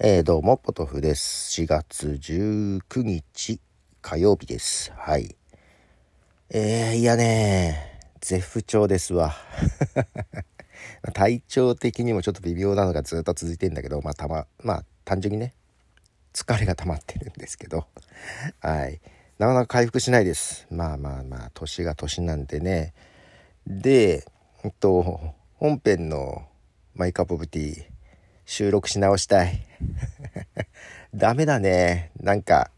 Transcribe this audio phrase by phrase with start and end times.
[0.00, 1.60] えー、どうも、ポトフです。
[1.60, 3.60] 4月19日
[4.00, 4.92] 火曜日です。
[4.96, 5.34] はい。
[6.50, 9.34] えー、いやね絶不調ですわ。
[11.14, 15.52] 体調的にもちょっと微妙なのがずっと続いてんだけど、まあ、たま、まあ、単純にね、
[16.32, 17.88] 疲れが溜まってるんですけど、
[18.60, 19.00] はい。
[19.38, 20.68] なかなか回復しないです。
[20.70, 22.94] まあまあまあ、年が年なんでね。
[23.66, 24.24] で、
[24.62, 26.46] えっと、本編の
[26.94, 27.97] マイカップオブティー、
[28.48, 29.60] 収録し直したい。
[31.14, 32.12] ダメだね。
[32.18, 32.70] なんか、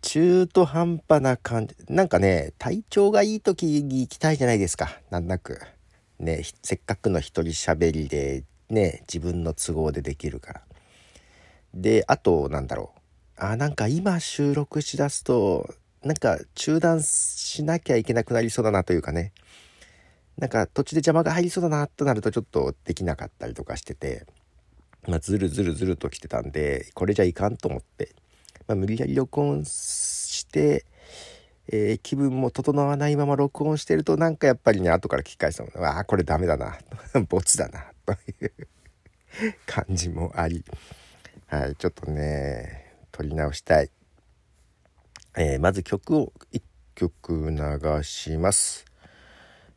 [0.00, 1.76] 中途半端な感じ。
[1.90, 4.98] なんかね、体調がいい時に行きたいじゃないですか。
[5.10, 5.60] なんなく。
[6.18, 10.62] ね、せっかくの一人喋りで、ね、自分の都合でできるから。
[11.74, 13.44] で、あと、なんだろう。
[13.44, 19.34] あ、なんか今収録しだすと、なんか中断しなきゃいけなくなりそうだなというかね。
[20.38, 24.26] なんか途中で邪魔が入りそうだなとなるとちょっとできなかったりとかしてて、
[25.08, 28.14] まあ、ずるずるずると来てたんでこれじゃいかんと思って、
[28.66, 30.84] まあ、無理やり録音して、
[31.68, 36.76] えー、気分も整わないまま録音してるとなんかやっぱりね後から聞き返すのああこれダメだな
[37.28, 38.52] ボツだなという
[39.66, 40.64] 感じもあり。
[41.46, 43.90] はいちょっとね撮り直したい、
[45.36, 46.60] えー、まず曲を1
[46.96, 48.84] 曲流します。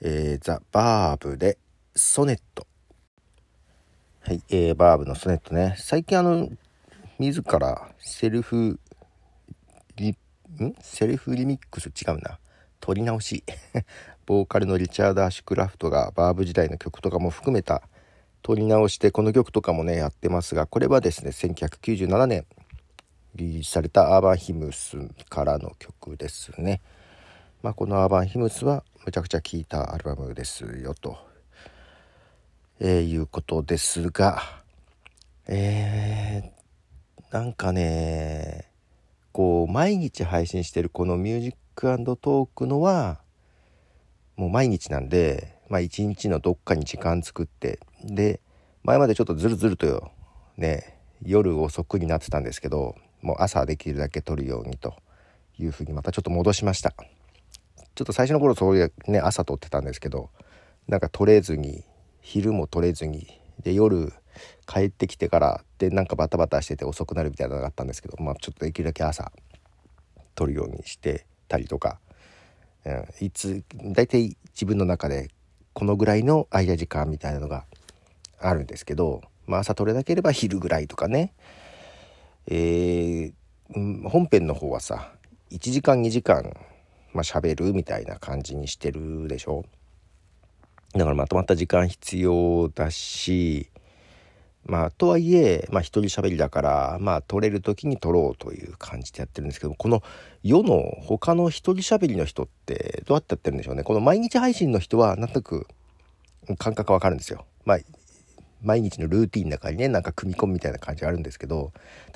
[0.00, 1.58] えー、ザ・バーブで
[1.94, 2.66] ソネット。
[4.20, 5.74] はい、えー、バーブのソネットね。
[5.76, 6.48] 最近あの、
[7.18, 8.78] 自らセルフ
[9.96, 10.16] リ、ん？
[10.80, 12.38] セルフリミックス違うな。
[12.78, 13.42] 撮り直し。
[14.24, 17.82] ボーカルのリチャード・アシュクラフトがバーブ時代の曲とかも含めた
[18.42, 22.46] 撮り直してこの曲とかもねやってますがこれはですね1997年
[23.34, 26.82] リリースされたアーバンヒムスからの曲ですね。
[27.62, 31.16] まあ、このアーバンヒムスはめちゃくちゃ聴いたアルバムですよと、
[32.80, 34.42] えー、いうことですが
[35.46, 38.70] えー、なんかね
[39.32, 41.58] こう毎日配信してるこのミュージック
[42.20, 43.20] トークのは
[44.36, 48.40] もう毎日なんでまあ一日のどっかに時間作ってで
[48.82, 50.10] 前までちょっとずるずるとよ
[50.56, 54.94] ね夜遅くになってたんですけどもう朝できるだけ撮るようにと
[55.58, 56.94] いうふうにまたちょっと戻しました。
[57.98, 60.30] ちょっと最初の頃そういうね朝撮ってたんですけど
[60.86, 61.82] なんか撮れずに
[62.20, 63.26] 昼も撮れずに
[63.64, 64.12] で夜
[64.68, 69.32] 帰ってきてからでなんかバタバタしてて遅くなるみたいなのがあったんですけどまあちょっとできるだけ朝
[70.36, 71.98] 撮るようにしてたりとか、
[72.84, 75.32] うん、いつ大体自分の中で
[75.72, 77.64] このぐらいの間時間みたいなのが
[78.38, 81.34] あるんですけど、まあ、朝撮れなければ昼ぐらいとかね。
[82.46, 85.12] えー、本編の方はさ
[85.50, 86.56] 1時間2時間
[87.18, 89.64] まあ、喋るみたいな感じにしてるでしょ
[90.94, 93.70] だからまとまった時間必要だし
[94.64, 100.00] まあとはいえまあ一人喋りだからまあ撮れる時に撮ろうという感じでやってるんですけどこの
[100.44, 105.66] 世の他の一人喋りの人ってどうやってやってるんでしょうねこの毎日配信の人はなんとなく
[106.56, 107.44] 感覚わかるんですよ。
[107.64, 107.78] まあ
[108.62, 111.72] 毎日のルーティンの中にねなんか組み込むみたいな感じがあるんですけど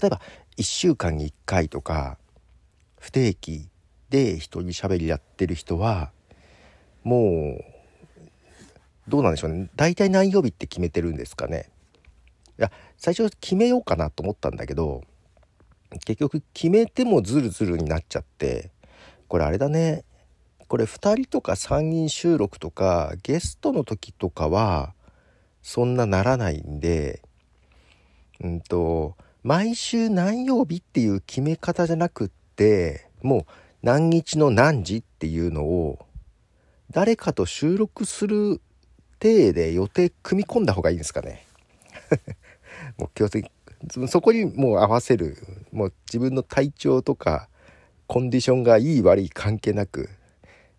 [0.00, 0.20] 例えば
[0.56, 2.18] 1週間に1回とか
[2.98, 3.68] 不定期
[4.10, 6.10] で一人喋りやってる人は
[7.02, 7.76] もう
[9.08, 9.68] どうなんでしょうね。
[9.76, 11.70] 大体何曜日って決めてるんですかね。
[12.58, 15.02] いや最初決めようかなと思ったんだけど
[16.04, 18.70] 結局決めてもズルズルになっちゃって
[19.28, 20.04] これあれだね。
[20.68, 24.94] これ2人とか3人収録とかゲストの時とかは
[25.62, 27.22] そんなならないんで
[28.40, 33.46] うんと毎週何曜日っていう決め方じゃなくってもう
[33.86, 36.04] 何日の何時っていうのを
[36.90, 38.60] 誰かと収録する
[39.20, 41.46] 体で予定組み込んだ方がいいんですかね。
[42.98, 43.48] もう強制
[44.08, 45.36] そこにもう合わせる
[45.70, 47.48] もう自分の体調とか
[48.08, 50.10] コンディションがいい悪い関係なく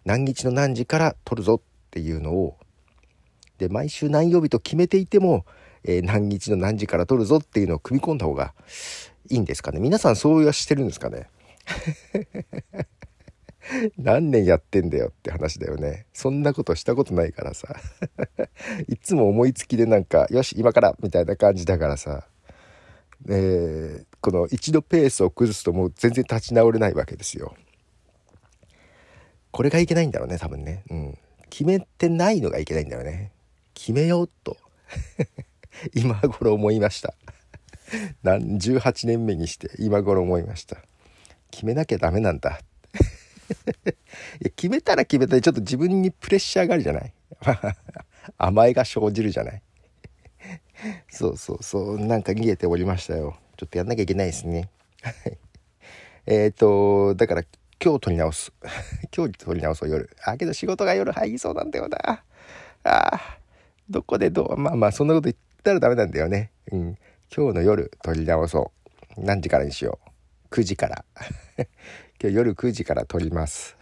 [0.04, 2.58] 何日の何時から撮るぞっていうのを
[3.58, 5.46] で毎週何曜日と決めていても、
[5.86, 8.54] えー、何日の何時から撮るぞっていうのを組み込んだ方が
[9.30, 11.30] いいんですかね皆さんそうはしてるんですかね
[13.98, 16.06] 何年やってんだよって話だよね。
[16.14, 17.76] そんなことしたことないからさ。
[18.88, 22.28] いつも思いつきでなんか、よし、今からみたいな感じだからさ。
[23.30, 27.56] えー、この一度ペースを崩すともう全然立ち直れないわけですよ。
[29.52, 30.84] これがいけないんだろうね、多分ね。
[30.90, 31.18] うん。
[31.50, 33.32] 決めてないのがいけないんだよね。
[33.74, 34.58] 決めようと。
[35.94, 37.16] 今頃思いました。
[38.22, 40.78] 何18年目にして今頃思いました。
[41.52, 42.60] 決めなきゃダメなんだ
[44.56, 47.14] 決めたら決めたでちょっと自分にプレッシャーがあるじゃない？
[48.38, 49.62] 甘えが生じるじゃない？
[51.10, 53.38] そうそうそうなんか逃げておりましたよ。
[53.58, 54.70] ちょっとやんなきゃいけないですね。
[56.26, 57.44] えっとだから
[57.84, 58.52] 今日撮り直す。
[59.16, 60.10] 今日撮り直そう夜。
[60.24, 61.12] あけど仕事が夜。
[61.12, 61.98] 入りそうなんだよな。
[62.84, 63.38] ああ
[63.90, 64.58] どこでどう？
[64.58, 66.52] まあまあそんなこと言ったらダメなんだよね。
[66.72, 66.98] うん。
[67.36, 68.72] 今日の夜撮り直そ
[69.18, 69.22] う。
[69.22, 70.07] 何時からにしよう。
[70.48, 71.06] 9時から。
[72.20, 73.78] 今日夜9時から撮ります。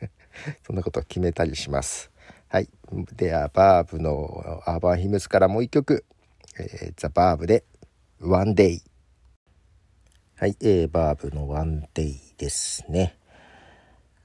[0.66, 2.10] そんなことを決めたりします。
[2.48, 2.68] はい。
[3.16, 6.04] ではバーブのアーバンヒムスからもう一曲、
[6.58, 7.64] えー、ザ・バーブで
[8.20, 8.82] 「ワンデイ
[10.36, 13.16] はい、えー、バーブのワンデイですね。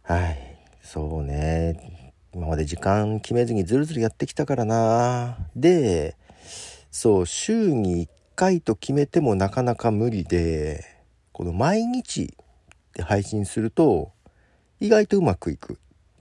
[0.02, 0.58] はい。
[0.82, 2.14] そうね。
[2.34, 5.38] 今まで時間決めずにずるずるやってきたからな。
[5.56, 6.16] で
[6.90, 10.95] そう週に1回と決めてもなかなか無理で。
[11.36, 12.34] この毎日
[12.94, 14.14] で配信すると
[14.80, 15.80] 意外とうまくいく。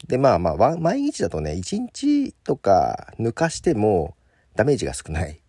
[0.08, 4.16] でまあまあ毎日だとね1日とか抜かしても
[4.56, 5.40] ダメージが少ない。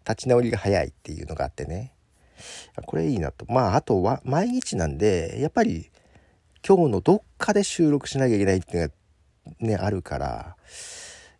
[0.00, 1.92] 立ち直りが早いっていうのがあってね。
[2.86, 3.46] これいいなと。
[3.48, 5.88] まああとは毎日なんでやっぱり
[6.66, 8.94] 今日のどっかで収録しなきゃいけないっていうのが
[9.60, 10.56] ねあるから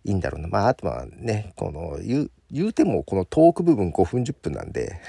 [0.05, 0.47] いいんだろうな。
[0.47, 5.01] まああとはねこの言う言うてもこのトーク部分5分10分なんで。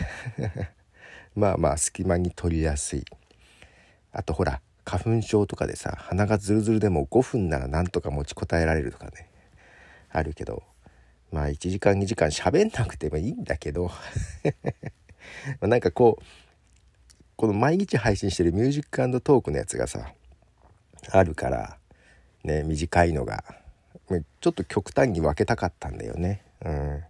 [1.38, 3.06] まあまあ隙間に取りやすい。
[4.12, 9.30] あとほら花粉症とかでさ鼻がズルズルでも5分ならなんとか持ちこたえられるとかね。
[10.10, 10.64] あるけど
[11.32, 13.92] まあ1時間2時間喋んなくてもいいんだけど。
[15.62, 16.24] なんかこう
[17.36, 20.12] この毎日配信してるミュージックトークのやつがさ
[21.12, 21.78] あるから
[22.44, 23.44] ね短いのが
[24.42, 26.42] ちょっと極端に分けたかったんだよね。
[26.66, 27.04] うん。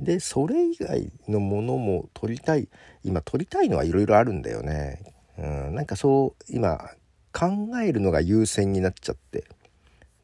[0.00, 2.68] でそれ以外のものも撮りたい。
[3.04, 5.02] 今撮りたいのはいろいろあるんだよね。
[5.38, 6.90] うんなんかそう今
[7.32, 7.46] 考
[7.82, 9.44] えるのが優先になっちゃって。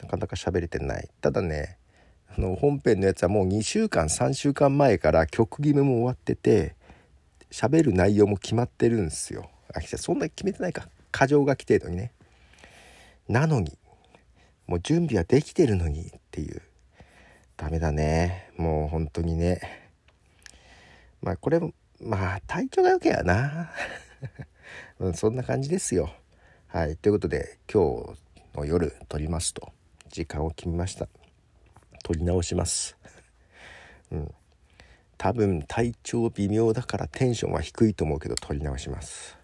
[0.01, 1.09] なかなか喋れてない。
[1.21, 1.79] ただね
[2.37, 6.75] あの本編のやつはもう2週間3週間前から曲決めも終わってて
[7.51, 9.51] 喋る内容も決まってるんですよ。
[9.75, 10.89] あそんなに決めてないか。
[11.13, 12.13] 過剰書き程度にね。
[13.29, 13.77] なのに
[14.67, 16.63] もう準備はできてるのにっていう。
[17.57, 18.51] ダメだね。
[18.57, 19.61] もう本当にね。
[21.23, 21.61] まあこれ
[22.01, 23.71] まあ体調が良けやな。
[25.01, 26.11] うん、そんな感じですよ。
[26.67, 29.73] はい、ということで今日の夜撮りますと。
[30.11, 31.09] 時間を決めました。
[32.03, 32.97] 撮り直します。
[34.13, 34.35] うん。
[35.19, 39.36] 多分体調微妙だからテンションは低いと思うけど撮り直します。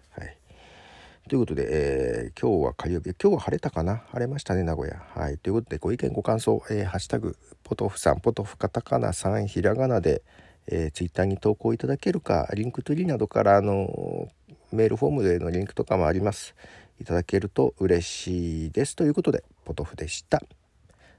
[1.29, 4.03] ということで、えー、今日は火曜日今日は晴れたかな？
[4.11, 5.01] 晴れましたね名古屋。
[5.15, 5.37] はい。
[5.37, 10.21] ということでご意見ご感想、えー、ハッシュタグポトフさんポトフカタカナさんひらがなで
[10.65, 14.29] えー、ツイッターに投稿いただけるか Linktree などからあの
[14.71, 16.55] メールフォームでのリンクとかもあります。
[17.01, 18.95] いただけると嬉しいです。
[18.95, 20.41] ということでポトフでした。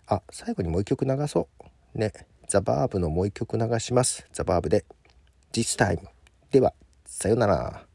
[0.07, 1.49] あ最後にもう一曲流そ
[1.95, 1.99] う。
[1.99, 2.13] ね。
[2.49, 4.27] ザ・バーブのもう一曲流します。
[4.33, 4.87] ザ・バーブで
[5.53, 5.99] This Time
[6.51, 6.73] では
[7.05, 7.94] さようなら。